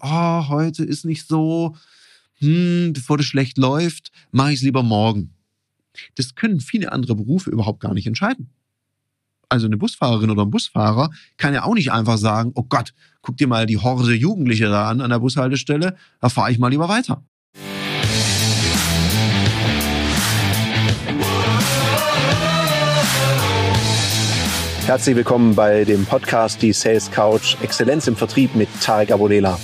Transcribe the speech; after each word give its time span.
oh, 0.00 0.48
heute 0.48 0.84
ist 0.84 1.04
nicht 1.04 1.26
so, 1.26 1.76
hm, 2.38 2.92
bevor 2.92 3.16
das 3.16 3.26
schlecht 3.26 3.58
läuft, 3.58 4.12
mache 4.30 4.52
ich 4.52 4.56
es 4.56 4.62
lieber 4.62 4.82
morgen. 4.82 5.30
Das 6.16 6.34
können 6.34 6.60
viele 6.60 6.92
andere 6.92 7.16
Berufe 7.16 7.50
überhaupt 7.50 7.80
gar 7.80 7.94
nicht 7.94 8.06
entscheiden. 8.06 8.50
Also 9.48 9.66
eine 9.66 9.78
Busfahrerin 9.78 10.30
oder 10.30 10.44
ein 10.44 10.50
Busfahrer 10.50 11.10
kann 11.38 11.54
ja 11.54 11.64
auch 11.64 11.74
nicht 11.74 11.90
einfach 11.90 12.18
sagen, 12.18 12.52
oh 12.54 12.64
Gott, 12.64 12.92
guck 13.22 13.38
dir 13.38 13.48
mal 13.48 13.66
die 13.66 13.78
Horde 13.78 14.12
Jugendliche 14.12 14.68
da 14.68 14.90
an 14.90 15.00
an 15.00 15.10
der 15.10 15.20
Bushaltestelle, 15.20 15.96
da 16.20 16.28
fahre 16.28 16.52
ich 16.52 16.58
mal 16.58 16.68
lieber 16.68 16.88
weiter. 16.88 17.24
Herzlich 24.84 25.16
willkommen 25.16 25.54
bei 25.54 25.84
dem 25.84 26.06
Podcast 26.06 26.62
Die 26.62 26.72
Sales 26.72 27.10
Couch 27.10 27.56
Exzellenz 27.62 28.06
im 28.06 28.16
Vertrieb 28.16 28.54
mit 28.54 28.68
Tarek 28.80 29.10
Abodela. 29.10 29.58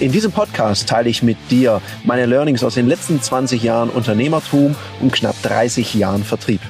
In 0.00 0.12
diesem 0.12 0.32
Podcast 0.32 0.88
teile 0.88 1.10
ich 1.10 1.22
mit 1.22 1.36
dir 1.50 1.82
meine 2.04 2.24
Learnings 2.24 2.64
aus 2.64 2.72
den 2.72 2.86
letzten 2.86 3.20
20 3.20 3.62
Jahren 3.62 3.90
Unternehmertum 3.90 4.74
und 4.98 5.12
knapp 5.12 5.36
30 5.42 5.92
Jahren 5.92 6.24
Vertrieb. 6.24 6.62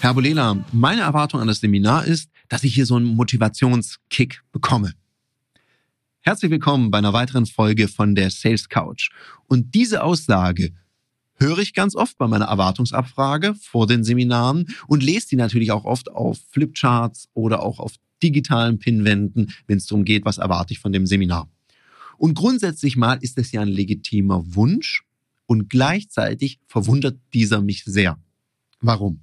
Herr 0.00 0.10
Abodela, 0.10 0.56
meine 0.72 1.02
Erwartung 1.02 1.40
an 1.40 1.46
das 1.46 1.60
Seminar 1.60 2.04
ist, 2.04 2.30
dass 2.48 2.64
ich 2.64 2.74
hier 2.74 2.84
so 2.84 2.96
einen 2.96 3.06
Motivationskick 3.06 4.42
bekomme. 4.50 4.94
Herzlich 6.22 6.50
willkommen 6.50 6.90
bei 6.90 6.98
einer 6.98 7.12
weiteren 7.12 7.46
Folge 7.46 7.86
von 7.86 8.16
der 8.16 8.30
Sales 8.30 8.68
Couch. 8.68 9.10
Und 9.46 9.72
diese 9.76 10.02
Aussage 10.02 10.72
höre 11.36 11.58
ich 11.58 11.74
ganz 11.74 11.94
oft 11.94 12.18
bei 12.18 12.26
meiner 12.26 12.46
Erwartungsabfrage 12.46 13.54
vor 13.54 13.86
den 13.86 14.02
Seminaren 14.02 14.66
und 14.88 15.04
lese 15.04 15.28
die 15.28 15.36
natürlich 15.36 15.70
auch 15.70 15.84
oft 15.84 16.10
auf 16.10 16.38
Flipcharts 16.50 17.28
oder 17.34 17.62
auch 17.62 17.78
auf 17.78 17.92
digitalen 18.22 18.78
Pinwänden, 18.78 19.52
wenn 19.66 19.78
es 19.78 19.86
darum 19.86 20.04
geht, 20.04 20.24
was 20.24 20.38
erwarte 20.38 20.72
ich 20.72 20.78
von 20.78 20.92
dem 20.92 21.06
Seminar. 21.06 21.48
Und 22.18 22.34
grundsätzlich 22.34 22.96
mal 22.96 23.18
ist 23.22 23.38
das 23.38 23.52
ja 23.52 23.62
ein 23.62 23.68
legitimer 23.68 24.54
Wunsch 24.54 25.04
und 25.46 25.70
gleichzeitig 25.70 26.60
verwundert 26.66 27.18
dieser 27.32 27.62
mich 27.62 27.84
sehr. 27.84 28.18
Warum? 28.80 29.20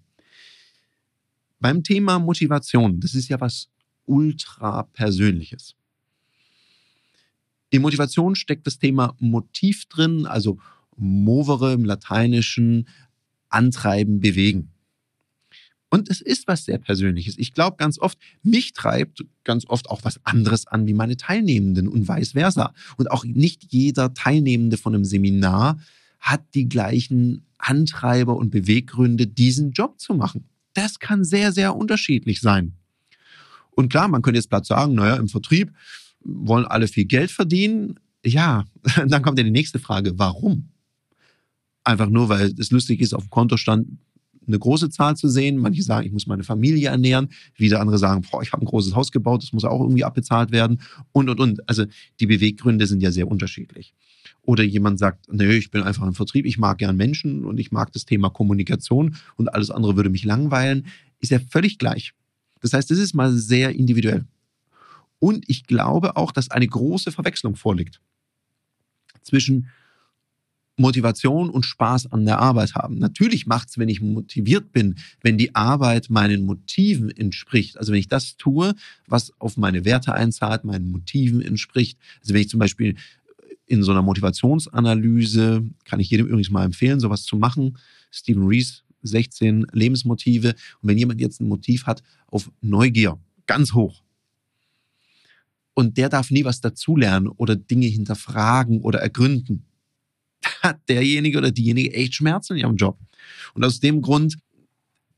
Beim 1.59 1.83
Thema 1.83 2.19
Motivation, 2.19 2.99
das 2.99 3.15
ist 3.15 3.29
ja 3.29 3.39
was 3.39 3.69
ultra 4.05 4.83
persönliches. 4.83 5.75
In 7.69 7.81
Motivation 7.81 8.35
steckt 8.35 8.65
das 8.65 8.79
Thema 8.79 9.15
Motiv 9.19 9.85
drin, 9.85 10.25
also 10.25 10.57
movere 10.95 11.73
im 11.73 11.85
Lateinischen 11.85 12.87
antreiben, 13.49 14.19
bewegen. 14.19 14.71
Und 15.89 16.09
es 16.09 16.19
ist 16.19 16.47
was 16.47 16.65
sehr 16.65 16.79
Persönliches. 16.79 17.37
Ich 17.37 17.53
glaube 17.53 17.77
ganz 17.77 17.97
oft, 17.97 18.17
mich 18.43 18.73
treibt 18.73 19.25
ganz 19.43 19.65
oft 19.67 19.89
auch 19.89 20.03
was 20.03 20.23
anderes 20.25 20.67
an 20.67 20.85
wie 20.85 20.93
meine 20.93 21.15
Teilnehmenden 21.15 21.87
und 21.87 22.09
vice 22.09 22.33
versa. 22.33 22.73
Und 22.97 23.09
auch 23.09 23.23
nicht 23.23 23.71
jeder 23.71 24.13
Teilnehmende 24.13 24.77
von 24.77 24.93
einem 24.93 25.05
Seminar 25.05 25.79
hat 26.19 26.43
die 26.55 26.67
gleichen 26.67 27.45
Antreiber 27.57 28.35
und 28.35 28.49
Beweggründe, 28.49 29.27
diesen 29.27 29.71
Job 29.71 29.99
zu 29.99 30.13
machen. 30.13 30.45
Das 30.73 30.99
kann 30.99 31.23
sehr, 31.23 31.51
sehr 31.51 31.75
unterschiedlich 31.75 32.41
sein. 32.41 32.73
Und 33.71 33.89
klar, 33.89 34.07
man 34.07 34.21
könnte 34.21 34.39
jetzt 34.39 34.49
platt 34.49 34.65
sagen, 34.65 34.95
naja, 34.95 35.15
im 35.15 35.29
Vertrieb 35.29 35.71
wollen 36.19 36.65
alle 36.65 36.87
viel 36.87 37.05
Geld 37.05 37.31
verdienen. 37.31 37.99
Ja, 38.25 38.65
dann 39.07 39.21
kommt 39.21 39.37
ja 39.37 39.43
die 39.43 39.51
nächste 39.51 39.79
Frage, 39.79 40.19
warum? 40.19 40.69
Einfach 41.83 42.09
nur, 42.09 42.27
weil 42.27 42.53
es 42.57 42.71
lustig 42.71 42.99
ist, 42.99 43.13
auf 43.13 43.23
dem 43.23 43.29
Kontostand 43.29 43.87
eine 44.47 44.59
große 44.59 44.89
Zahl 44.89 45.15
zu 45.15 45.27
sehen. 45.27 45.57
Manche 45.57 45.83
sagen, 45.83 46.05
ich 46.05 46.13
muss 46.13 46.27
meine 46.27 46.43
Familie 46.43 46.89
ernähren. 46.89 47.29
Wieder 47.55 47.79
andere 47.79 47.97
sagen, 47.97 48.25
boah, 48.29 48.41
ich 48.41 48.51
habe 48.53 48.63
ein 48.63 48.67
großes 48.67 48.95
Haus 48.95 49.11
gebaut, 49.11 49.43
das 49.43 49.53
muss 49.53 49.65
auch 49.65 49.81
irgendwie 49.81 50.03
abbezahlt 50.03 50.51
werden. 50.51 50.81
Und, 51.11 51.29
und, 51.29 51.39
und. 51.39 51.69
Also 51.69 51.85
die 52.19 52.27
Beweggründe 52.27 52.87
sind 52.87 53.01
ja 53.01 53.11
sehr 53.11 53.27
unterschiedlich. 53.27 53.93
Oder 54.41 54.63
jemand 54.63 54.99
sagt, 54.99 55.31
nö, 55.31 55.51
ich 55.51 55.71
bin 55.71 55.83
einfach 55.83 56.07
im 56.07 56.13
Vertrieb, 56.13 56.45
ich 56.45 56.57
mag 56.57 56.77
gern 56.77 56.95
Menschen 56.95 57.43
und 57.43 57.59
ich 57.59 57.71
mag 57.71 57.91
das 57.91 58.05
Thema 58.05 58.29
Kommunikation 58.29 59.17
und 59.35 59.53
alles 59.53 59.69
andere 59.69 59.97
würde 59.97 60.09
mich 60.09 60.23
langweilen. 60.23 60.87
Ist 61.19 61.31
ja 61.31 61.39
völlig 61.39 61.77
gleich. 61.77 62.13
Das 62.61 62.73
heißt, 62.73 62.89
das 62.89 62.97
ist 62.97 63.13
mal 63.13 63.33
sehr 63.33 63.75
individuell. 63.75 64.25
Und 65.19 65.45
ich 65.47 65.65
glaube 65.65 66.15
auch, 66.15 66.31
dass 66.31 66.49
eine 66.51 66.67
große 66.67 67.11
Verwechslung 67.11 67.55
vorliegt 67.55 67.99
zwischen 69.21 69.67
Motivation 70.77 71.49
und 71.49 71.65
Spaß 71.65 72.11
an 72.11 72.25
der 72.25 72.39
Arbeit 72.39 72.75
haben. 72.75 72.99
Natürlich 72.99 73.47
macht's, 73.47 73.77
wenn 73.77 73.89
ich 73.89 73.99
motiviert 73.99 74.71
bin, 74.71 74.95
wenn 75.21 75.37
die 75.37 75.55
Arbeit 75.55 76.09
meinen 76.09 76.45
Motiven 76.45 77.09
entspricht. 77.09 77.77
Also 77.77 77.91
wenn 77.91 77.99
ich 77.99 78.07
das 78.07 78.37
tue, 78.37 78.75
was 79.07 79.33
auf 79.39 79.57
meine 79.57 79.85
Werte 79.85 80.13
einzahlt, 80.13 80.63
meinen 80.63 80.91
Motiven 80.91 81.41
entspricht. 81.41 81.97
Also 82.21 82.33
wenn 82.33 82.41
ich 82.41 82.49
zum 82.49 82.59
Beispiel 82.59 82.95
in 83.65 83.83
so 83.83 83.91
einer 83.91 84.03
Motivationsanalyse, 84.03 85.65
kann 85.83 85.99
ich 85.99 86.09
jedem 86.09 86.27
übrigens 86.27 86.51
mal 86.51 86.65
empfehlen, 86.65 86.99
sowas 86.99 87.23
zu 87.23 87.37
machen. 87.37 87.77
Stephen 88.11 88.47
Rees, 88.47 88.83
16 89.01 89.65
Lebensmotive. 89.71 90.49
Und 90.81 90.89
wenn 90.89 90.97
jemand 90.97 91.19
jetzt 91.19 91.41
ein 91.41 91.47
Motiv 91.47 91.85
hat 91.85 92.03
auf 92.27 92.51
Neugier, 92.61 93.19
ganz 93.47 93.73
hoch, 93.73 94.03
und 95.73 95.97
der 95.97 96.09
darf 96.09 96.31
nie 96.31 96.43
was 96.43 96.59
dazulernen 96.59 97.27
oder 97.27 97.55
Dinge 97.55 97.85
hinterfragen 97.85 98.81
oder 98.81 98.99
ergründen, 98.99 99.63
hat 100.61 100.79
derjenige 100.89 101.37
oder 101.37 101.51
diejenige 101.51 101.93
echt 101.93 102.15
Schmerzen 102.15 102.53
in 102.53 102.59
ihrem 102.59 102.75
Job. 102.75 102.99
Und 103.53 103.63
aus 103.63 103.79
dem 103.79 104.01
Grund 104.01 104.37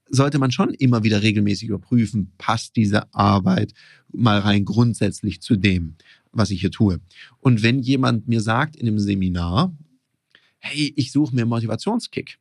sollte 0.10 0.40
man 0.40 0.52
schon 0.52 0.74
immer 0.74 1.04
wieder 1.04 1.22
regelmäßig 1.22 1.70
überprüfen, 1.70 2.34
passt 2.38 2.76
diese 2.76 3.14
Arbeit 3.14 3.74
mal 4.12 4.40
rein 4.40 4.66
grundsätzlich 4.66 5.42
zu 5.42 5.56
dem, 5.56 5.96
was 6.32 6.50
ich 6.50 6.62
hier 6.62 6.72
tue. 6.72 7.00
Und 7.40 7.64
wenn 7.64 7.80
jemand 7.80 8.28
mir 8.28 8.42
sagt 8.42 8.76
in 8.76 8.88
einem 8.88 9.00
Seminar, 9.00 9.76
hey, 10.58 10.94
ich 10.96 11.12
suche 11.12 11.36
mir 11.36 11.42
einen 11.42 11.50
Motivationskick, 11.50 12.40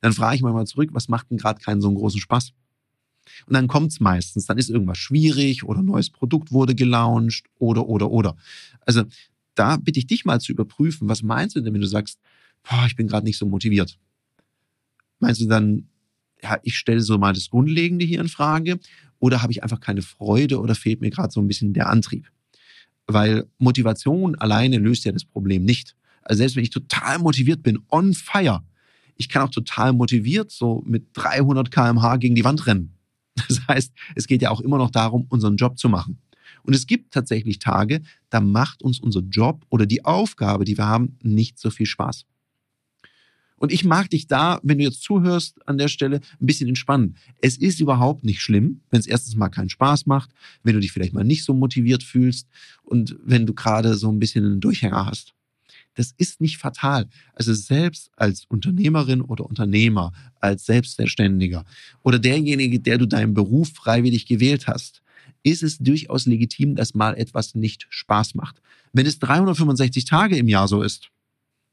dann 0.00 0.12
frage 0.12 0.36
ich 0.36 0.42
mal 0.42 0.66
zurück, 0.66 0.90
was 0.92 1.08
macht 1.08 1.30
denn 1.30 1.38
gerade 1.38 1.60
keinen 1.60 1.80
so 1.80 1.88
einen 1.88 1.96
großen 1.96 2.20
Spaß? 2.20 2.52
Und 3.46 3.54
dann 3.54 3.66
kommt 3.66 3.92
es 3.92 4.00
meistens, 4.00 4.46
dann 4.46 4.58
ist 4.58 4.70
irgendwas 4.70 4.98
schwierig 4.98 5.64
oder 5.64 5.82
neues 5.82 6.10
Produkt 6.10 6.52
wurde 6.52 6.74
gelauncht 6.74 7.46
oder, 7.58 7.86
oder, 7.88 8.10
oder. 8.10 8.36
Also 8.82 9.04
da 9.58 9.76
bitte 9.76 9.98
ich 9.98 10.06
dich 10.06 10.24
mal 10.24 10.40
zu 10.40 10.52
überprüfen, 10.52 11.08
was 11.08 11.22
meinst 11.22 11.56
du 11.56 11.60
denn, 11.60 11.74
wenn 11.74 11.80
du 11.80 11.86
sagst, 11.86 12.18
boah, 12.62 12.84
ich 12.86 12.96
bin 12.96 13.08
gerade 13.08 13.26
nicht 13.26 13.38
so 13.38 13.46
motiviert? 13.46 13.98
Meinst 15.18 15.40
du 15.40 15.46
dann, 15.46 15.88
ja, 16.42 16.58
ich 16.62 16.76
stelle 16.76 17.00
so 17.00 17.18
mal 17.18 17.32
das 17.32 17.50
Grundlegende 17.50 18.04
hier 18.04 18.20
in 18.20 18.28
Frage 18.28 18.78
oder 19.18 19.42
habe 19.42 19.52
ich 19.52 19.62
einfach 19.62 19.80
keine 19.80 20.02
Freude 20.02 20.60
oder 20.60 20.74
fehlt 20.74 21.00
mir 21.00 21.10
gerade 21.10 21.32
so 21.32 21.40
ein 21.40 21.48
bisschen 21.48 21.72
der 21.72 21.88
Antrieb? 21.88 22.30
Weil 23.06 23.46
Motivation 23.58 24.34
alleine 24.36 24.78
löst 24.78 25.04
ja 25.04 25.12
das 25.12 25.24
Problem 25.24 25.64
nicht. 25.64 25.96
Also 26.22 26.38
selbst 26.38 26.56
wenn 26.56 26.64
ich 26.64 26.70
total 26.70 27.18
motiviert 27.18 27.62
bin, 27.62 27.78
on 27.88 28.14
fire, 28.14 28.64
ich 29.16 29.28
kann 29.28 29.42
auch 29.42 29.50
total 29.50 29.92
motiviert 29.92 30.50
so 30.50 30.82
mit 30.86 31.08
300 31.14 31.70
kmh 31.70 32.16
gegen 32.16 32.34
die 32.34 32.44
Wand 32.44 32.66
rennen. 32.66 32.92
Das 33.48 33.60
heißt, 33.68 33.92
es 34.14 34.26
geht 34.26 34.42
ja 34.42 34.50
auch 34.50 34.60
immer 34.60 34.78
noch 34.78 34.90
darum, 34.90 35.26
unseren 35.28 35.56
Job 35.56 35.78
zu 35.78 35.88
machen. 35.88 36.18
Und 36.66 36.74
es 36.74 36.86
gibt 36.86 37.14
tatsächlich 37.14 37.60
Tage, 37.60 38.02
da 38.28 38.40
macht 38.40 38.82
uns 38.82 38.98
unser 38.98 39.20
Job 39.20 39.64
oder 39.70 39.86
die 39.86 40.04
Aufgabe, 40.04 40.64
die 40.64 40.76
wir 40.76 40.86
haben, 40.86 41.16
nicht 41.22 41.58
so 41.58 41.70
viel 41.70 41.86
Spaß. 41.86 42.26
Und 43.58 43.72
ich 43.72 43.84
mag 43.84 44.10
dich 44.10 44.26
da, 44.26 44.60
wenn 44.62 44.78
du 44.78 44.84
jetzt 44.84 45.02
zuhörst 45.02 45.66
an 45.66 45.78
der 45.78 45.88
Stelle, 45.88 46.20
ein 46.40 46.46
bisschen 46.46 46.68
entspannen. 46.68 47.16
Es 47.40 47.56
ist 47.56 47.80
überhaupt 47.80 48.22
nicht 48.22 48.42
schlimm, 48.42 48.82
wenn 48.90 49.00
es 49.00 49.06
erstens 49.06 49.34
mal 49.36 49.48
keinen 49.48 49.70
Spaß 49.70 50.06
macht, 50.06 50.30
wenn 50.62 50.74
du 50.74 50.80
dich 50.80 50.92
vielleicht 50.92 51.14
mal 51.14 51.24
nicht 51.24 51.44
so 51.44 51.54
motiviert 51.54 52.02
fühlst 52.02 52.48
und 52.82 53.16
wenn 53.24 53.46
du 53.46 53.54
gerade 53.54 53.94
so 53.94 54.10
ein 54.10 54.18
bisschen 54.18 54.44
einen 54.44 54.60
Durchhänger 54.60 55.06
hast. 55.06 55.32
Das 55.94 56.12
ist 56.18 56.42
nicht 56.42 56.58
fatal. 56.58 57.08
Also 57.32 57.54
selbst 57.54 58.10
als 58.16 58.44
Unternehmerin 58.44 59.22
oder 59.22 59.46
Unternehmer, 59.46 60.12
als 60.40 60.66
Selbstständiger 60.66 61.64
oder 62.02 62.18
derjenige, 62.18 62.80
der 62.80 62.98
du 62.98 63.06
deinen 63.06 63.32
Beruf 63.32 63.70
freiwillig 63.72 64.26
gewählt 64.26 64.66
hast, 64.66 65.02
ist 65.46 65.62
es 65.62 65.78
durchaus 65.78 66.26
legitim, 66.26 66.74
dass 66.74 66.94
mal 66.94 67.16
etwas 67.16 67.54
nicht 67.54 67.86
Spaß 67.88 68.34
macht. 68.34 68.60
Wenn 68.92 69.06
es 69.06 69.20
365 69.20 70.04
Tage 70.04 70.36
im 70.36 70.48
Jahr 70.48 70.66
so 70.66 70.82
ist, 70.82 71.10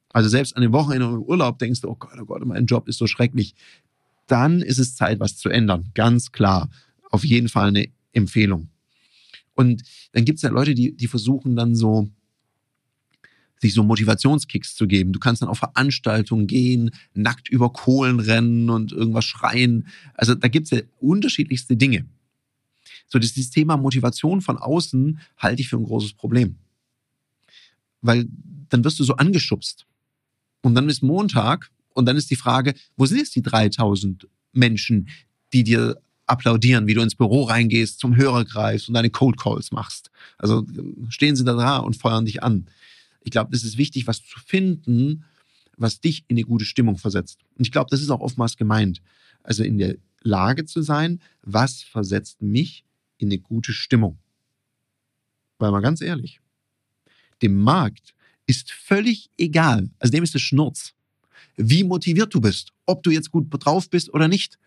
also 0.10 0.30
selbst 0.30 0.56
an 0.56 0.62
den 0.62 0.72
Wochenenden 0.74 1.10
und 1.10 1.16
im 1.16 1.24
Urlaub 1.24 1.58
denkst 1.58 1.82
du, 1.82 1.90
oh 1.90 1.96
Gott, 1.96 2.14
oh 2.22 2.26
Gott, 2.26 2.46
mein 2.46 2.68
Job 2.68 2.88
ist 2.88 3.00
so 3.00 3.08
schrecklich, 3.08 3.56
dann 4.28 4.62
ist 4.62 4.78
es 4.78 4.96
Zeit, 4.96 5.20
was 5.20 5.38
zu 5.38 5.50
ändern. 5.50 5.90
Ganz 5.96 6.32
klar. 6.32 6.70
Auf 7.10 7.26
jeden 7.26 7.50
Fall 7.50 7.70
eine 7.70 7.88
Empfehlung. 8.12 8.70
Und 9.56 9.82
dann 10.12 10.24
gibt 10.24 10.38
es 10.38 10.44
ja 10.44 10.52
Leute, 10.52 10.76
die, 10.76 10.96
die 10.96 11.08
versuchen 11.08 11.56
dann 11.56 11.76
so, 11.76 12.12
sich 13.60 13.74
so 13.74 13.82
Motivationskicks 13.82 14.76
zu 14.76 14.86
geben. 14.86 15.14
Du 15.14 15.20
kannst 15.20 15.42
dann 15.42 15.50
auf 15.50 15.58
Veranstaltungen 15.58 16.46
gehen, 16.46 16.92
nackt 17.16 17.50
über 17.50 17.74
Kohlen 17.74 18.20
rennen 18.20 18.70
und 18.70 18.92
irgendwas 18.92 19.26
schreien. 19.26 19.88
Also 20.14 20.36
da 20.36 20.48
gibt 20.48 20.66
es 20.66 20.72
ja 20.72 20.82
unterschiedlichste 21.00 21.76
Dinge. 21.76 22.06
So, 23.08 23.20
dieses 23.20 23.50
Thema 23.50 23.78
Motivation 23.78 24.42
von 24.42 24.58
außen 24.58 25.20
halte 25.38 25.62
ich 25.62 25.70
für 25.70 25.78
ein 25.78 25.84
großes 25.84 26.14
Problem. 26.14 26.58
Weil 28.02 28.28
dann 28.70 28.84
wirst 28.84 29.00
du 29.00 29.04
so 29.04 29.16
angeschubst. 29.16 29.86
Und 30.62 30.76
dann 30.76 30.90
ist 30.90 31.04
Montag 31.04 31.70
und 31.94 32.06
dann 32.06 32.18
ist 32.18 32.32
die 32.32 32.36
Frage, 32.36 32.74
wo 32.98 33.06
sind 33.06 33.18
jetzt 33.18 33.36
die 33.36 33.42
3000 33.42 34.28
Menschen, 34.52 35.10
die 35.52 35.64
dir 35.64 36.02
applaudieren, 36.26 36.88
wie 36.88 36.94
du 36.94 37.02
ins 37.02 37.16
Büro 37.16 37.44
reingehst, 37.44 38.00
zum 38.00 38.16
Hörer 38.16 38.46
greifst 38.46 38.88
und 38.88 38.94
deine 38.94 39.10
Cold 39.10 39.38
Calls 39.38 39.72
machst. 39.72 40.10
Also 40.38 40.66
stehen 41.10 41.36
sie 41.36 41.44
da 41.44 41.78
und 41.78 41.98
feuern 41.98 42.26
dich 42.26 42.42
an. 42.42 42.68
Ich 43.22 43.32
glaube, 43.32 43.56
es 43.56 43.64
ist 43.64 43.78
wichtig, 43.78 44.08
was 44.08 44.24
zu 44.24 44.40
finden, 44.40 45.26
was 45.78 46.00
dich 46.00 46.24
in 46.28 46.38
eine 46.38 46.46
gute 46.46 46.66
Stimmung 46.66 46.98
versetzt. 46.98 47.40
Und 47.58 47.66
ich 47.66 47.72
glaube, 47.72 47.90
das 47.90 48.02
ist 48.02 48.10
auch 48.10 48.22
oftmals 48.22 48.58
gemeint. 48.58 49.02
Also 49.44 49.64
in 49.64 49.78
der 49.78 49.96
Lage 50.22 50.66
zu 50.66 50.82
sein, 50.82 51.20
was 51.42 51.84
versetzt 51.84 52.42
mich 52.42 52.86
in 53.18 53.30
eine 53.30 53.40
gute 53.40 53.74
Stimmung. 53.74 54.18
Weil 55.60 55.72
mal 55.72 55.82
ganz 55.82 56.02
ehrlich, 56.02 56.40
dem 57.42 57.60
Markt 57.60 58.14
ist 58.46 58.72
völlig 58.72 59.30
egal, 59.38 59.90
also 60.00 60.12
dem 60.12 60.24
ist 60.24 60.36
es 60.36 60.42
Schnurz, 60.42 60.94
wie 61.56 61.84
motiviert 61.84 62.34
du 62.34 62.42
bist, 62.42 62.74
ob 62.86 63.04
du 63.04 63.12
jetzt 63.12 63.32
gut 63.32 63.48
drauf 63.50 63.90
bist 63.90 64.14
oder 64.14 64.28
nicht. 64.28 64.58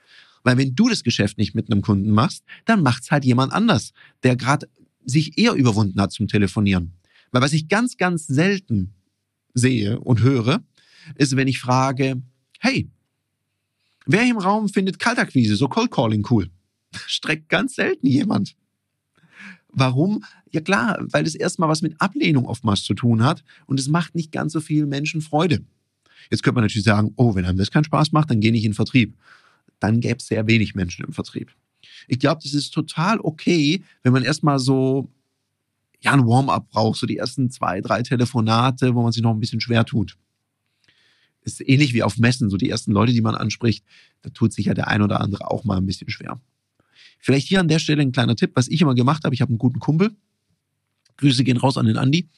Weil 0.45 0.59
wenn 0.59 0.75
du 0.75 0.89
das 0.89 1.03
Geschäft 1.03 1.39
nicht 1.39 1.55
mit 1.55 1.71
einem 1.71 1.83
Kunden 1.83 2.11
machst, 2.11 2.45
dann 2.65 2.83
macht's 2.83 3.11
halt 3.11 3.25
jemand 3.25 3.53
anders, 3.53 3.93
der 4.23 4.37
gerade 4.37 4.69
sich 5.05 5.39
eher 5.39 5.55
überwunden 5.55 6.01
hat 6.01 6.13
zum 6.13 6.29
Telefonieren. 6.29 6.93
Weil 7.33 7.43
was 7.43 7.53
ich 7.53 7.69
ganz, 7.69 7.97
ganz 7.97 8.27
selten 8.27 8.95
sehe 9.55 9.99
und 10.01 10.21
höre, 10.21 10.63
ist, 11.17 11.37
wenn 11.37 11.49
ich 11.49 11.59
frage, 11.59 12.23
hey, 12.61 12.89
wer 14.07 14.23
im 14.23 14.39
Raum 14.39 14.69
findet 14.69 14.99
Kaltakquise, 14.99 15.57
so 15.57 15.69
Cold 15.69 15.91
Calling 15.91 16.25
cool? 16.31 16.51
Streckt 17.07 17.49
ganz 17.49 17.75
selten 17.75 18.07
jemand. 18.07 18.57
Warum? 19.69 20.25
Ja 20.51 20.61
klar, 20.61 20.99
weil 21.01 21.25
das 21.25 21.35
erstmal 21.35 21.69
was 21.69 21.83
mit 21.83 22.01
Ablehnung 22.01 22.47
oftmals 22.47 22.83
zu 22.83 22.95
tun 22.95 23.23
hat 23.23 23.45
und 23.67 23.79
es 23.79 23.89
macht 23.89 24.15
nicht 24.15 24.33
ganz 24.33 24.53
so 24.53 24.61
vielen 24.61 24.89
Menschen 24.89 25.21
Freude. 25.21 25.65
Jetzt 26.31 26.43
könnte 26.43 26.57
man 26.57 26.65
natürlich 26.65 26.85
sagen, 26.85 27.13
oh, 27.17 27.35
wenn 27.35 27.45
einem 27.45 27.59
das 27.59 27.71
keinen 27.71 27.85
Spaß 27.85 28.13
macht, 28.13 28.31
dann 28.31 28.41
gehe 28.41 28.53
ich 28.53 28.65
in 28.65 28.71
den 28.71 28.75
Vertrieb. 28.75 29.17
Dann 29.79 30.01
gäbe 30.01 30.17
es 30.17 30.27
sehr 30.27 30.47
wenig 30.47 30.75
Menschen 30.75 31.05
im 31.05 31.13
Vertrieb. 31.13 31.53
Ich 32.09 32.19
glaube, 32.19 32.41
das 32.43 32.55
ist 32.55 32.71
total 32.71 33.21
okay, 33.21 33.83
wenn 34.03 34.13
man 34.13 34.25
erstmal 34.25 34.59
so 34.59 35.11
ja, 36.01 36.13
ein 36.13 36.27
Warm-up 36.27 36.69
braucht, 36.69 36.99
so 36.99 37.07
die 37.07 37.17
ersten 37.17 37.51
zwei, 37.51 37.81
drei 37.81 38.03
Telefonate, 38.03 38.95
wo 38.95 39.03
man 39.03 39.13
sich 39.13 39.23
noch 39.23 39.33
ein 39.33 39.41
bisschen 39.41 39.61
schwer 39.61 39.85
tut. 39.85 40.17
Ist 41.43 41.61
ähnlich 41.61 41.95
wie 41.95 42.03
auf 42.03 42.19
Messen, 42.19 42.51
so 42.51 42.57
die 42.57 42.71
ersten 42.71 42.93
Leute, 42.93 43.13
die 43.13 43.21
man 43.21 43.35
anspricht, 43.35 43.85
da 44.23 44.31
tut 44.31 44.53
sich 44.53 44.67
ja 44.67 44.75
der 44.75 44.89
ein 44.89 45.03
oder 45.03 45.21
andere 45.21 45.51
auch 45.51 45.65
mal 45.65 45.77
ein 45.77 45.87
bisschen 45.87 46.11
schwer. 46.11 46.41
Vielleicht 47.19 47.49
hier 47.49 47.61
an 47.61 47.69
der 47.69 47.79
Stelle 47.79 48.03
ein 48.03 48.13
kleiner 48.13 48.37
Tipp, 48.37 48.53
was 48.55 48.69
ich 48.69 48.81
immer 48.81 48.95
gemacht 48.95 49.25
habe. 49.25 49.35
Ich 49.35 49.41
habe 49.41 49.51
einen 49.51 49.59
guten 49.59 49.81
Kumpel. 49.81 50.15
Grüße 51.17 51.45
gehen 51.45 51.57
raus 51.57 51.77
an 51.77 51.87
den 51.87 51.97
Andi. 51.97 52.29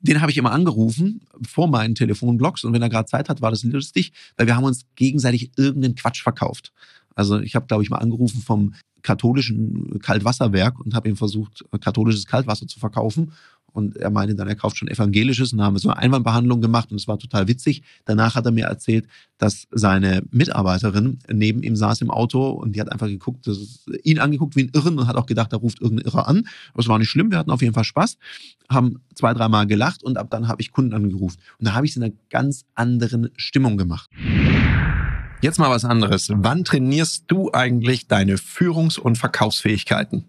Den 0.00 0.20
habe 0.20 0.32
ich 0.32 0.36
immer 0.36 0.52
angerufen 0.52 1.22
vor 1.46 1.68
meinen 1.68 1.94
Telefonblocks 1.94 2.64
und 2.64 2.72
wenn 2.72 2.82
er 2.82 2.88
gerade 2.88 3.06
Zeit 3.06 3.28
hat, 3.28 3.40
war 3.40 3.50
das 3.50 3.62
lustig, 3.62 4.12
weil 4.36 4.46
wir 4.46 4.56
haben 4.56 4.64
uns 4.64 4.84
gegenseitig 4.96 5.52
irgendeinen 5.56 5.94
Quatsch 5.94 6.22
verkauft. 6.22 6.72
Also 7.14 7.40
ich 7.40 7.54
habe, 7.54 7.66
glaube 7.66 7.84
ich, 7.84 7.90
mal 7.90 7.98
angerufen 7.98 8.40
vom 8.40 8.74
katholischen 9.02 10.00
Kaltwasserwerk 10.00 10.80
und 10.80 10.94
habe 10.94 11.08
ihm 11.08 11.16
versucht, 11.16 11.64
katholisches 11.80 12.26
Kaltwasser 12.26 12.66
zu 12.66 12.80
verkaufen. 12.80 13.32
Und 13.72 13.96
er 13.96 14.10
meinte 14.10 14.34
dann, 14.34 14.48
er 14.48 14.54
kauft 14.54 14.76
schon 14.76 14.88
evangelisches 14.88 15.52
und 15.52 15.62
haben 15.62 15.78
so 15.78 15.88
eine 15.88 15.98
Einwandbehandlung 15.98 16.60
gemacht 16.60 16.90
und 16.90 16.98
es 16.98 17.08
war 17.08 17.18
total 17.18 17.48
witzig. 17.48 17.82
Danach 18.04 18.34
hat 18.34 18.46
er 18.46 18.52
mir 18.52 18.66
erzählt, 18.66 19.06
dass 19.38 19.66
seine 19.70 20.22
Mitarbeiterin 20.30 21.18
neben 21.30 21.62
ihm 21.62 21.74
saß 21.74 22.00
im 22.02 22.10
Auto 22.10 22.50
und 22.50 22.76
die 22.76 22.80
hat 22.80 22.92
einfach 22.92 23.08
geguckt, 23.08 23.48
ihn 24.04 24.18
angeguckt 24.18 24.56
wie 24.56 24.64
ein 24.64 24.70
Irren 24.74 24.98
und 24.98 25.06
hat 25.06 25.16
auch 25.16 25.26
gedacht, 25.26 25.52
da 25.52 25.56
ruft 25.56 25.80
irgendein 25.80 26.06
Irrer 26.06 26.28
an. 26.28 26.46
Aber 26.72 26.80
es 26.80 26.88
war 26.88 26.98
nicht 26.98 27.10
schlimm, 27.10 27.30
wir 27.30 27.38
hatten 27.38 27.50
auf 27.50 27.62
jeden 27.62 27.74
Fall 27.74 27.84
Spaß, 27.84 28.18
haben 28.68 29.00
zwei, 29.14 29.34
dreimal 29.34 29.66
gelacht 29.66 30.02
und 30.02 30.18
ab 30.18 30.28
dann 30.30 30.48
habe 30.48 30.60
ich 30.62 30.70
Kunden 30.70 30.94
angerufen. 30.94 31.38
Und 31.58 31.66
da 31.66 31.74
habe 31.74 31.86
ich 31.86 31.92
es 31.92 31.96
in 31.96 32.02
einer 32.02 32.12
ganz 32.30 32.64
anderen 32.74 33.30
Stimmung 33.36 33.76
gemacht. 33.76 34.10
Jetzt 35.42 35.58
mal 35.58 35.70
was 35.70 35.84
anderes. 35.84 36.28
Wann 36.32 36.62
trainierst 36.62 37.24
du 37.26 37.50
eigentlich 37.52 38.06
deine 38.06 38.36
Führungs- 38.36 38.96
und 38.96 39.18
Verkaufsfähigkeiten? 39.18 40.28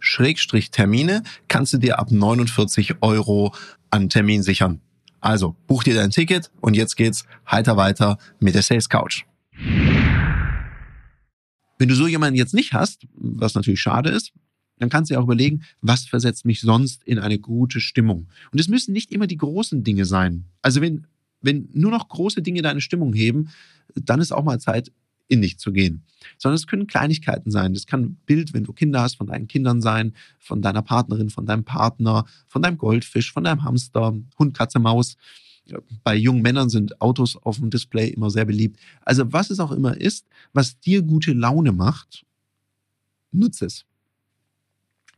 Schrägstrich 0.00 0.70
Termine 0.70 1.22
kannst 1.48 1.72
du 1.72 1.78
dir 1.78 1.98
ab 1.98 2.10
49 2.10 2.96
Euro 3.02 3.54
an 3.90 4.08
Termin 4.08 4.42
sichern. 4.42 4.80
Also 5.20 5.56
buch 5.66 5.82
dir 5.82 5.94
dein 5.94 6.10
Ticket 6.10 6.50
und 6.60 6.74
jetzt 6.74 6.96
geht's 6.96 7.24
heiter 7.50 7.76
weiter 7.76 8.18
mit 8.38 8.54
der 8.54 8.62
Sales 8.62 8.88
Couch. 8.88 9.24
Wenn 11.78 11.88
du 11.88 11.94
so 11.94 12.06
jemanden 12.06 12.36
jetzt 12.36 12.54
nicht 12.54 12.72
hast, 12.72 13.06
was 13.14 13.54
natürlich 13.54 13.80
schade 13.80 14.10
ist, 14.10 14.32
dann 14.78 14.88
kannst 14.88 15.10
du 15.10 15.14
dir 15.14 15.20
auch 15.20 15.24
überlegen, 15.24 15.62
was 15.80 16.04
versetzt 16.04 16.44
mich 16.44 16.60
sonst 16.60 17.02
in 17.04 17.18
eine 17.18 17.38
gute 17.38 17.80
Stimmung. 17.80 18.28
Und 18.52 18.60
es 18.60 18.68
müssen 18.68 18.92
nicht 18.92 19.10
immer 19.12 19.26
die 19.26 19.36
großen 19.36 19.82
Dinge 19.82 20.04
sein. 20.04 20.44
Also 20.62 20.80
wenn, 20.80 21.06
wenn 21.40 21.68
nur 21.72 21.90
noch 21.90 22.08
große 22.08 22.42
Dinge 22.42 22.62
deine 22.62 22.80
Stimmung 22.80 23.12
heben, 23.12 23.50
dann 23.94 24.20
ist 24.20 24.32
auch 24.32 24.44
mal 24.44 24.60
Zeit, 24.60 24.92
in 25.28 25.42
dich 25.42 25.58
zu 25.58 25.72
gehen. 25.72 26.02
Sondern 26.38 26.56
es 26.56 26.66
können 26.66 26.86
Kleinigkeiten 26.86 27.50
sein. 27.50 27.74
Das 27.74 27.86
kann 27.86 28.02
ein 28.02 28.18
Bild, 28.26 28.54
wenn 28.54 28.64
du 28.64 28.72
Kinder 28.72 29.02
hast, 29.02 29.16
von 29.16 29.26
deinen 29.26 29.46
Kindern 29.46 29.80
sein, 29.80 30.14
von 30.38 30.62
deiner 30.62 30.82
Partnerin, 30.82 31.30
von 31.30 31.46
deinem 31.46 31.64
Partner, 31.64 32.24
von 32.46 32.62
deinem 32.62 32.78
Goldfisch, 32.78 33.32
von 33.32 33.44
deinem 33.44 33.62
Hamster, 33.64 34.16
Hund, 34.38 34.56
Katze, 34.56 34.78
Maus. 34.78 35.16
Bei 36.02 36.16
jungen 36.16 36.42
Männern 36.42 36.70
sind 36.70 37.00
Autos 37.00 37.36
auf 37.36 37.58
dem 37.58 37.70
Display 37.70 38.08
immer 38.08 38.30
sehr 38.30 38.46
beliebt. 38.46 38.80
Also 39.04 39.32
was 39.32 39.50
es 39.50 39.60
auch 39.60 39.70
immer 39.70 39.96
ist, 39.96 40.26
was 40.54 40.80
dir 40.80 41.02
gute 41.02 41.34
Laune 41.34 41.72
macht, 41.72 42.24
nutze 43.30 43.66
es. 43.66 43.84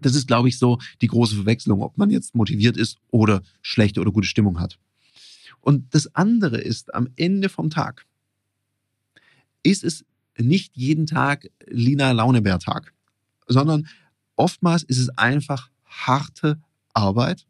Das 0.00 0.14
ist, 0.14 0.26
glaube 0.26 0.48
ich, 0.48 0.58
so 0.58 0.78
die 1.02 1.06
große 1.06 1.36
Verwechslung, 1.36 1.82
ob 1.82 1.98
man 1.98 2.10
jetzt 2.10 2.34
motiviert 2.34 2.76
ist 2.76 2.98
oder 3.10 3.42
schlechte 3.62 4.00
oder 4.00 4.10
gute 4.10 4.26
Stimmung 4.26 4.58
hat. 4.58 4.78
Und 5.60 5.94
das 5.94 6.14
andere 6.14 6.58
ist 6.58 6.94
am 6.94 7.08
Ende 7.16 7.48
vom 7.48 7.70
Tag, 7.70 8.06
ist 9.62 9.84
es 9.84 10.04
nicht 10.38 10.76
jeden 10.76 11.06
Tag 11.06 11.50
Lina 11.66 12.12
Launebär-Tag, 12.12 12.92
sondern 13.46 13.86
oftmals 14.36 14.82
ist 14.82 14.98
es 14.98 15.10
einfach 15.10 15.70
harte 15.84 16.60
Arbeit. 16.94 17.46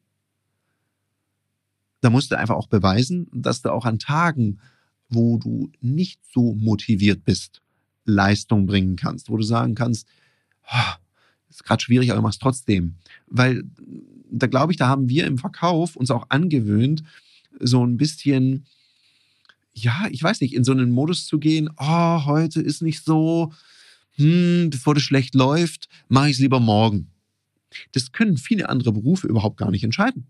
Da 2.01 2.11
musst 2.11 2.31
du 2.31 2.39
einfach 2.39 2.57
auch 2.57 2.67
beweisen, 2.67 3.29
dass 3.33 3.62
du 3.62 3.71
auch 3.71 3.85
an 3.85 3.99
Tagen, 3.99 4.59
wo 5.09 5.39
du 5.39 5.70
nicht 5.81 6.20
so 6.32 6.55
motiviert 6.55 7.25
bist, 7.25 7.63
Leistung 8.05 8.67
bringen 8.67 8.96
kannst, 8.96 9.29
wo 9.29 9.37
du 9.37 9.43
sagen 9.43 9.75
kannst, 9.75 10.06
oh, 10.73 10.94
ist 11.49 11.65
gerade 11.65 11.82
schwierig, 11.82 12.11
aber 12.11 12.23
machst 12.23 12.41
trotzdem. 12.41 12.94
Weil 13.27 13.65
da 14.31 14.46
glaube 14.46 14.73
ich, 14.73 14.79
da 14.79 14.89
haben 14.89 15.08
wir 15.08 15.27
im 15.27 15.39
Verkauf 15.39 15.96
uns 15.96 16.11
auch 16.11 16.27
angewöhnt, 16.29 17.03
so 17.58 17.84
ein 17.84 17.96
bisschen 17.96 18.65
ja, 19.72 20.08
ich 20.10 20.22
weiß 20.22 20.41
nicht, 20.41 20.55
in 20.55 20.65
so 20.65 20.72
einen 20.72 20.91
Modus 20.91 21.27
zu 21.27 21.39
gehen, 21.39 21.70
oh, 21.79 22.24
heute 22.24 22.60
ist 22.60 22.82
nicht 22.82 23.05
so, 23.05 23.53
hm, 24.17 24.70
bevor 24.70 24.94
das 24.94 25.03
schlecht 25.03 25.34
läuft, 25.34 25.89
mache 26.08 26.29
ich 26.29 26.34
es 26.34 26.41
lieber 26.41 26.60
morgen. 26.60 27.10
Das 27.93 28.12
können 28.12 28.36
viele 28.36 28.69
andere 28.69 28.93
Berufe 28.93 29.27
überhaupt 29.27 29.56
gar 29.56 29.70
nicht 29.70 29.84
entscheiden. 29.84 30.27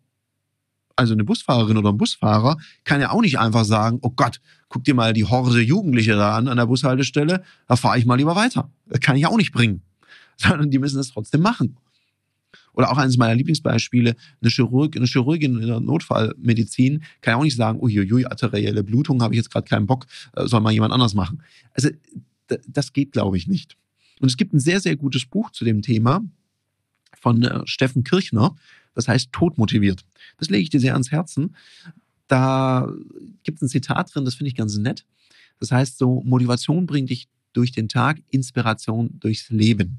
Also 0.97 1.15
eine 1.15 1.25
Busfahrerin 1.25 1.79
oder 1.79 1.91
ein 1.91 1.97
Busfahrer 1.97 2.59
kann 2.85 3.01
ja 3.01 3.11
auch 3.11 3.23
nicht 3.23 3.39
einfach 3.39 3.65
sagen, 3.65 3.99
oh 4.03 4.11
Gott, 4.11 4.41
guck 4.69 4.85
dir 4.85 4.95
mal 4.95 5.15
die 5.15 5.25
Horde 5.25 5.61
Jugendliche 5.61 6.15
da 6.15 6.37
an 6.37 6.47
an 6.47 6.59
der 6.59 6.67
Bushaltestelle, 6.67 7.43
da 7.67 7.77
fahre 7.77 7.99
ich 7.99 8.05
mal 8.05 8.17
lieber 8.17 8.37
weiter. 8.37 8.71
Das 8.87 9.01
kann 9.01 9.17
ich 9.17 9.27
auch 9.27 9.39
nicht 9.39 9.53
bringen. 9.53 9.83
Sondern 10.37 10.71
die 10.71 10.79
müssen 10.79 11.01
es 11.01 11.11
trotzdem 11.11 11.41
machen. 11.41 11.77
Oder 12.73 12.91
auch 12.91 12.99
eines 12.99 13.17
meiner 13.17 13.35
Lieblingsbeispiele, 13.35 14.15
eine, 14.41 14.51
Chirurg, 14.51 14.97
eine 14.97 15.07
Chirurgin 15.07 15.61
in 15.61 15.67
der 15.67 15.81
Notfallmedizin 15.81 17.03
kann 17.21 17.33
ja 17.33 17.37
auch 17.37 17.43
nicht 17.45 17.57
sagen, 17.57 17.81
uiuiui, 17.81 18.27
arterielle 18.27 18.85
Blutung, 18.85 19.23
habe 19.23 19.35
ich 19.35 19.39
jetzt 19.39 19.51
gerade 19.51 19.69
keinen 19.69 19.87
Bock, 19.87 20.07
äh, 20.37 20.47
soll 20.47 20.61
mal 20.61 20.73
jemand 20.73 20.93
anders 20.93 21.15
machen. 21.15 21.43
Also 21.75 21.91
das 22.67 22.93
geht, 22.93 23.13
glaube 23.13 23.37
ich, 23.37 23.47
nicht. 23.47 23.77
Und 24.21 24.29
es 24.29 24.37
gibt 24.37 24.53
ein 24.53 24.61
sehr, 24.61 24.81
sehr 24.81 24.97
gutes 24.97 25.27
Buch 25.27 25.51
zu 25.51 25.65
dem 25.65 25.83
Thema 25.83 26.23
von 27.21 27.43
äh, 27.43 27.67
Steffen 27.67 28.05
Kirchner, 28.05 28.57
das 28.95 29.09
heißt 29.09 29.33
Todmotiviert. 29.33 30.05
Das 30.39 30.51
lege 30.51 30.63
ich 30.63 30.71
dir 30.71 30.81
sehr 30.81 30.95
ans 30.95 31.11
Herzen. 31.11 31.55
Da 32.27 32.91
gibt 33.43 33.59
es 33.59 33.63
ein 33.63 33.69
Zitat 33.69 34.15
drin, 34.15 34.25
das 34.25 34.35
finde 34.35 34.49
ich 34.49 34.57
ganz 34.57 34.77
nett. 34.77 35.05
Das 35.59 35.71
heißt 35.71 35.99
so, 35.99 36.23
Motivation 36.25 36.87
bringt 36.87 37.11
dich 37.11 37.29
durch 37.53 37.73
den 37.73 37.89
Tag, 37.89 38.23
Inspiration 38.31 39.19
durchs 39.21 39.51
Leben. 39.51 39.99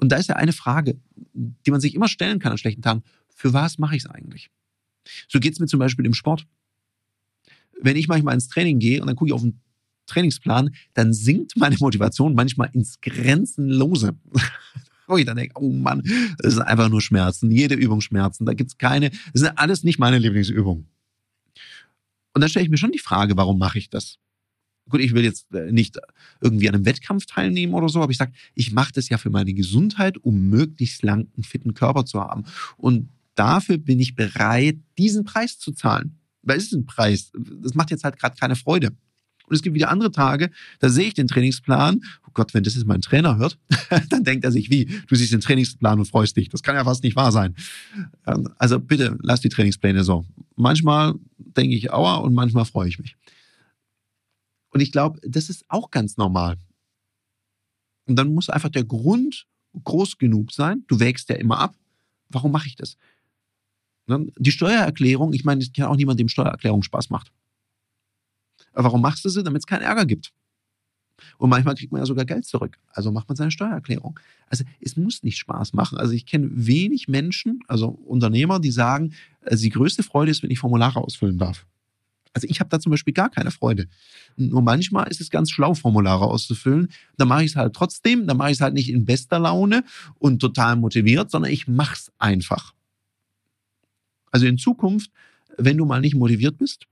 Und 0.00 0.10
da 0.10 0.16
ist 0.16 0.28
ja 0.28 0.36
eine 0.36 0.52
Frage, 0.52 0.98
die 1.34 1.70
man 1.70 1.80
sich 1.80 1.94
immer 1.94 2.08
stellen 2.08 2.38
kann 2.38 2.52
an 2.52 2.58
schlechten 2.58 2.82
Tagen. 2.82 3.02
Für 3.34 3.52
was 3.52 3.78
mache 3.78 3.96
ich 3.96 4.04
es 4.04 4.10
eigentlich? 4.10 4.50
So 5.28 5.40
geht 5.40 5.52
es 5.52 5.60
mir 5.60 5.66
zum 5.66 5.78
Beispiel 5.78 6.06
im 6.06 6.14
Sport. 6.14 6.46
Wenn 7.80 7.96
ich 7.96 8.08
manchmal 8.08 8.34
ins 8.34 8.48
Training 8.48 8.78
gehe 8.78 9.00
und 9.00 9.06
dann 9.06 9.16
gucke 9.16 9.28
ich 9.28 9.34
auf 9.34 9.42
den 9.42 9.60
Trainingsplan, 10.06 10.74
dann 10.94 11.12
sinkt 11.12 11.56
meine 11.56 11.76
Motivation 11.78 12.34
manchmal 12.34 12.70
ins 12.72 13.00
Grenzenlose. 13.00 14.16
Wo 15.06 15.16
ich 15.16 15.24
dann 15.24 15.36
denke, 15.36 15.60
oh 15.60 15.72
Mann, 15.72 16.02
das 16.38 16.54
sind 16.54 16.62
einfach 16.62 16.88
nur 16.88 17.00
Schmerzen. 17.00 17.50
Jede 17.50 17.74
Übung 17.74 18.00
Schmerzen. 18.00 18.46
Da 18.46 18.54
gibt's 18.54 18.78
keine, 18.78 19.10
das 19.10 19.42
sind 19.42 19.58
alles 19.58 19.82
nicht 19.82 19.98
meine 19.98 20.18
Lieblingsübungen. 20.18 20.86
Und 22.32 22.40
dann 22.40 22.48
stelle 22.48 22.64
ich 22.64 22.70
mir 22.70 22.78
schon 22.78 22.92
die 22.92 22.98
Frage, 22.98 23.36
warum 23.36 23.58
mache 23.58 23.78
ich 23.78 23.90
das? 23.90 24.18
Gut, 24.90 25.00
ich 25.00 25.14
will 25.14 25.24
jetzt 25.24 25.52
äh, 25.54 25.72
nicht 25.72 25.98
irgendwie 26.40 26.68
an 26.68 26.74
einem 26.74 26.84
Wettkampf 26.84 27.24
teilnehmen 27.26 27.72
oder 27.72 27.88
so, 27.88 28.02
aber 28.02 28.12
ich 28.12 28.18
sage, 28.18 28.32
ich 28.54 28.72
mache 28.72 28.92
das 28.92 29.08
ja 29.08 29.16
für 29.16 29.30
meine 29.30 29.54
Gesundheit, 29.54 30.18
um 30.18 30.48
möglichst 30.48 31.02
lang 31.02 31.28
einen 31.34 31.44
fitten 31.44 31.72
Körper 31.72 32.04
zu 32.04 32.20
haben. 32.20 32.44
Und 32.76 33.08
dafür 33.34 33.78
bin 33.78 33.98
ich 33.98 34.14
bereit, 34.14 34.76
diesen 34.98 35.24
Preis 35.24 35.58
zu 35.58 35.72
zahlen. 35.72 36.16
Weil 36.42 36.58
es 36.58 36.64
ist 36.64 36.72
ein 36.72 36.86
Preis. 36.86 37.32
Das 37.62 37.74
macht 37.74 37.90
jetzt 37.90 38.04
halt 38.04 38.18
gerade 38.18 38.36
keine 38.36 38.56
Freude. 38.56 38.90
Und 39.50 39.56
es 39.56 39.62
gibt 39.62 39.74
wieder 39.74 39.90
andere 39.90 40.12
Tage, 40.12 40.50
da 40.78 40.88
sehe 40.88 41.08
ich 41.08 41.14
den 41.14 41.26
Trainingsplan. 41.26 42.00
Oh 42.26 42.30
Gott, 42.34 42.54
wenn 42.54 42.62
das 42.62 42.76
jetzt 42.76 42.86
mein 42.86 43.00
Trainer 43.00 43.36
hört, 43.36 43.58
dann 44.08 44.22
denkt 44.22 44.44
er 44.44 44.52
sich, 44.52 44.70
wie, 44.70 44.84
du 44.84 45.16
siehst 45.16 45.32
den 45.32 45.40
Trainingsplan 45.40 45.98
und 45.98 46.04
freust 46.04 46.36
dich. 46.36 46.48
Das 46.48 46.62
kann 46.62 46.76
ja 46.76 46.84
fast 46.84 47.02
nicht 47.02 47.16
wahr 47.16 47.32
sein. 47.32 47.56
Also 48.58 48.78
bitte, 48.78 49.18
lass 49.22 49.40
die 49.40 49.48
Trainingspläne 49.48 50.04
so. 50.04 50.24
Manchmal 50.54 51.14
denke 51.36 51.74
ich, 51.74 51.92
aua, 51.92 52.16
und 52.16 52.32
manchmal 52.32 52.64
freue 52.64 52.88
ich 52.88 53.00
mich. 53.00 53.16
Und 54.70 54.80
ich 54.80 54.92
glaube, 54.92 55.20
das 55.22 55.50
ist 55.50 55.64
auch 55.68 55.90
ganz 55.90 56.16
normal. 56.16 56.56
Und 58.06 58.16
dann 58.16 58.34
muss 58.34 58.48
einfach 58.50 58.70
der 58.70 58.84
Grund 58.84 59.46
groß 59.84 60.18
genug 60.18 60.52
sein. 60.52 60.84
Du 60.88 60.98
wägst 60.98 61.28
ja 61.28 61.36
immer 61.36 61.58
ab. 61.58 61.76
Warum 62.28 62.52
mache 62.52 62.66
ich 62.66 62.76
das? 62.76 62.96
Die 64.06 64.50
Steuererklärung, 64.50 65.32
ich 65.32 65.44
meine, 65.44 65.62
ich 65.62 65.72
kenne 65.72 65.88
auch 65.88 65.96
niemand, 65.96 66.18
dem 66.18 66.28
Steuererklärung 66.28 66.82
Spaß 66.82 67.10
macht. 67.10 67.32
Aber 68.72 68.84
warum 68.84 69.02
machst 69.02 69.24
du 69.24 69.28
sie? 69.28 69.42
Damit 69.42 69.62
es 69.62 69.66
keinen 69.66 69.82
Ärger 69.82 70.06
gibt. 70.06 70.32
Und 71.38 71.50
manchmal 71.50 71.74
kriegt 71.74 71.92
man 71.92 72.00
ja 72.00 72.06
sogar 72.06 72.24
Geld 72.24 72.46
zurück. 72.46 72.78
Also 72.88 73.12
macht 73.12 73.28
man 73.28 73.36
seine 73.36 73.50
Steuererklärung. 73.50 74.18
Also 74.46 74.64
es 74.80 74.96
muss 74.96 75.22
nicht 75.22 75.38
Spaß 75.38 75.74
machen. 75.74 75.98
Also 75.98 76.14
ich 76.14 76.26
kenne 76.26 76.48
wenig 76.52 77.08
Menschen, 77.08 77.60
also 77.68 77.88
Unternehmer, 77.88 78.58
die 78.58 78.70
sagen, 78.70 79.12
also 79.42 79.62
die 79.62 79.70
größte 79.70 80.02
Freude 80.02 80.30
ist, 80.30 80.42
wenn 80.42 80.50
ich 80.50 80.58
Formulare 80.58 81.00
ausfüllen 81.00 81.38
darf. 81.38 81.66
Also 82.32 82.46
ich 82.48 82.60
habe 82.60 82.70
da 82.70 82.78
zum 82.78 82.90
Beispiel 82.90 83.12
gar 83.12 83.28
keine 83.28 83.50
Freude. 83.50 83.88
Nur 84.36 84.62
manchmal 84.62 85.08
ist 85.08 85.20
es 85.20 85.30
ganz 85.30 85.50
schlau, 85.50 85.74
Formulare 85.74 86.24
auszufüllen. 86.24 86.88
Da 87.16 87.24
mache 87.24 87.44
ich 87.44 87.50
es 87.50 87.56
halt 87.56 87.74
trotzdem. 87.74 88.26
Da 88.26 88.34
mache 88.34 88.50
ich 88.50 88.58
es 88.58 88.60
halt 88.60 88.74
nicht 88.74 88.90
in 88.90 89.04
bester 89.04 89.38
Laune 89.38 89.84
und 90.18 90.38
total 90.38 90.76
motiviert, 90.76 91.30
sondern 91.30 91.50
ich 91.50 91.66
mache 91.66 91.94
es 91.94 92.12
einfach. 92.18 92.74
Also 94.30 94.46
in 94.46 94.58
Zukunft, 94.58 95.10
wenn 95.58 95.76
du 95.76 95.84
mal 95.84 96.00
nicht 96.00 96.14
motiviert 96.14 96.56
bist, 96.58 96.86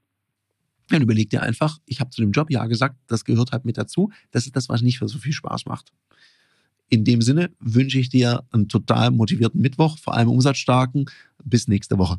dann 0.89 1.03
überleg 1.03 1.31
dir 1.31 1.43
einfach, 1.43 1.79
ich 1.87 2.01
habe 2.01 2.11
zu 2.11 2.21
dem 2.21 2.33
Job 2.33 2.51
ja 2.51 2.67
gesagt, 2.67 2.97
das 3.07 3.25
gehört 3.25 3.53
halt 3.53 3.65
mit 3.65 3.79
dazu. 3.79 4.11
Das 4.31 4.47
ist 4.47 4.57
das, 4.57 4.69
was 4.69 4.83
nicht 4.83 4.99
für 4.99 5.09
so 5.09 5.19
viel 5.19 5.33
Spaß 5.33 5.67
macht. 5.67 5.93
In 6.89 7.05
dem 7.05 7.21
Sinne 7.21 7.51
wünsche 7.61 7.99
ich 7.99 8.09
dir 8.09 8.45
einen 8.51 8.69
total 8.69 9.11
motivierten 9.11 9.61
Mittwoch, 9.61 9.99
vor 9.99 10.15
allem 10.15 10.29
umsatzstarken. 10.29 11.05
Bis 11.45 11.69
nächste 11.69 11.99
Woche. 11.99 12.19